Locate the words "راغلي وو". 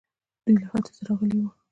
1.07-1.49